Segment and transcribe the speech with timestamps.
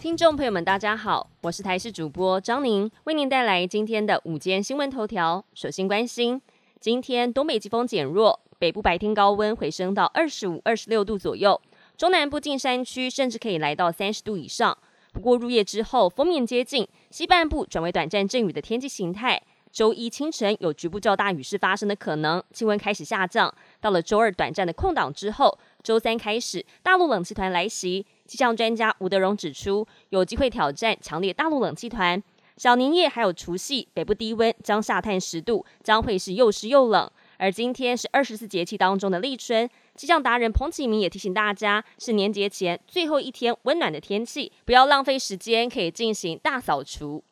[0.00, 5.44] 听众朋友们，大家好，我是台视主播张宁，为您带来今天的午间新闻头条。
[5.52, 6.40] 首先关心，
[6.80, 11.60] 今天东北季风减弱，北部白天高温回升到二十五、二十六度左右，
[11.98, 14.78] 中南部近山区甚至可以来到三十度以上。
[15.12, 19.42] 不过入夜之后，锋面接近，西半部转为短暂阵雨的天气形态。
[19.70, 23.54] 周一清晨有局部较大雨势发生的可能，气温开始下降。
[23.80, 28.06] 到了周二短暂的空档之后，周三开始大陆冷气团来袭。
[28.26, 32.22] 气象专家吴德荣指出，有机会挑战强烈大陆冷气团。
[32.56, 37.10] 小年夜还有除夕，北部低温将下探十度，将会是又湿又冷。
[37.38, 47.24] 而今天是二十四节气当中的立春，气象达人彭启明也提醒大家，是年节前最后一天温暖的天气，不要浪费时间，可以进行大扫除。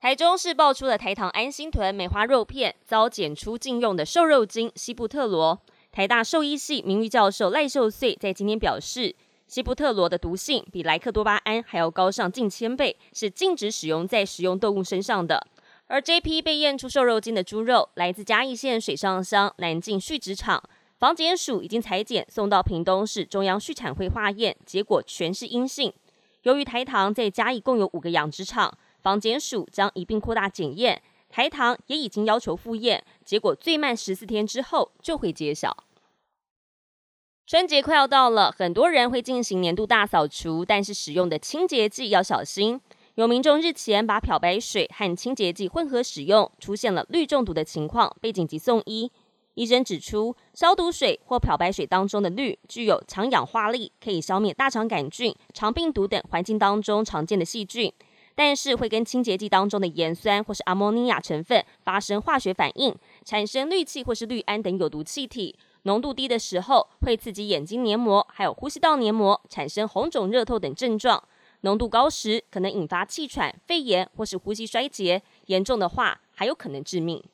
[0.00, 5.60] 台中市爆出了台糖安心屯梅花肉片遭检出禁用的瘦肉精西布特罗。
[5.98, 9.16] 台大兽医系名誉教授赖秀穗在今天表示。
[9.48, 15.44] 西布特罗的毒性比莱克多巴胺还要高上近千倍，是禁止使用在食用动物身上的。
[15.88, 20.62] 而这批被验出瘦肉精的猪肉来自嘉义县水上乡南靖畜殖场，
[21.00, 25.92] 防检署已经裁剪送到屏东市中央畜产会化验，结果全是阴性。
[26.42, 35.76] 由于台糖在嘉义共有五个养殖场，防检署将一并扩大检验，台糖也已经要求复验，结果最慢十四天之后就会揭晓。
[37.48, 42.78] 春节快要到了，很多人会进行年度大扫除，但是使用的清洁剂要小心。
[43.14, 49.10] 有民众日前把漂白水和清洁剂混合使用，出现了氯中毒的情况，被紧急送医。
[49.54, 57.90] 医生指出，消毒水或漂白水当中的氯具有强氧化力，可以消灭大肠杆菌、肠病毒等环境当中常见的细菌，
[58.34, 65.56] 但是会跟清洁剂当中的盐酸或是阿莫尼亚成分发生化学反应，产生氯气或是氯胺等有毒气体。
[65.88, 71.18] 浓度低的时候，会刺激眼睛黏膜，还有呼吸道黏膜，产生红肿、热透等症状；
[71.62, 77.24] 浓度高时，可能引发气喘、肺炎或是呼吸衰竭，严重的话还有可能致命。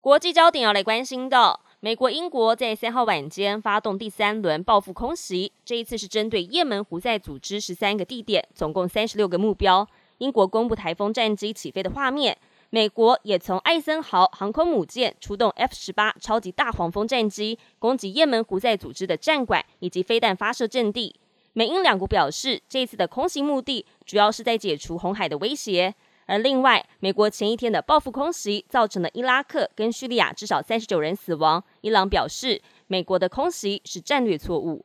[0.00, 9.86] 国际焦点要来关心到，美国、英国在三号晚间发动第三轮报复空袭，这一次是针对也门胡塞组织十三个地点，总共三十六个目标。
[10.18, 12.36] 英国公布台风战机起飞的画面。
[12.70, 21.14] 美国也从艾森豪航空母舰出动 F 十八超级大黄蜂战机，攻击也门胡塞组织的战管以及飞弹发射阵地。
[21.52, 25.94] 美英两国表示，这次的空袭目的主要是在解除红海的威胁。
[26.26, 31.62] 而另外，美国前一天的报复空袭造成了伊拉克跟叙利亚至少三十九人死亡。
[31.82, 34.84] 伊朗表示，美国的空袭是战略错误。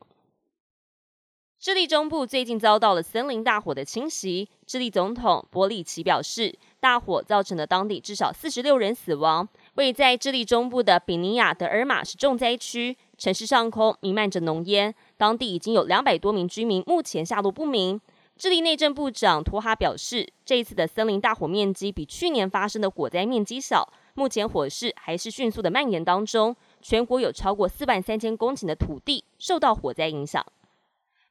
[1.59, 6.57] 智利中部最近遭到了森林大火的侵袭，智利总统波利奇表示。
[6.81, 9.47] 大火造成了当地至少四十六人死亡。
[9.75, 18.01] 位在智利中部的比尼亚德尔玛是重灾区，城市上空弥漫着浓烟，当地已经有两百多名居民目前下落不明。
[18.35, 30.43] 智利内政部长托哈表示，这一次的森林大火面积比去年发生的火灾面积小，目前火势还是迅速的蔓延当中，全国有超过四万三千公顷的土地受到火灾影响。